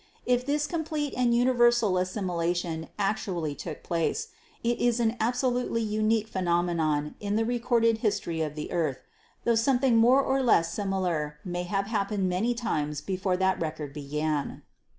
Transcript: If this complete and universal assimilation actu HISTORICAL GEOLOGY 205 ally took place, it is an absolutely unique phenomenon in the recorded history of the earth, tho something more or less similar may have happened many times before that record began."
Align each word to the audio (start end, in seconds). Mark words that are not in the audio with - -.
If 0.25 0.47
this 0.47 0.65
complete 0.65 1.13
and 1.15 1.31
universal 1.31 1.95
assimilation 1.99 2.89
actu 2.97 3.33
HISTORICAL 3.35 3.43
GEOLOGY 3.43 3.55
205 3.55 3.65
ally 3.67 3.75
took 3.75 3.83
place, 3.83 4.27
it 4.63 4.79
is 4.81 4.99
an 4.99 5.15
absolutely 5.19 5.83
unique 5.83 6.27
phenomenon 6.27 7.13
in 7.19 7.35
the 7.35 7.45
recorded 7.45 7.99
history 7.99 8.41
of 8.41 8.55
the 8.55 8.71
earth, 8.71 8.97
tho 9.43 9.53
something 9.53 9.97
more 9.97 10.23
or 10.23 10.41
less 10.41 10.73
similar 10.73 11.37
may 11.45 11.65
have 11.69 11.85
happened 11.85 12.27
many 12.27 12.55
times 12.55 12.99
before 12.99 13.37
that 13.37 13.59
record 13.61 13.93
began." 13.93 14.63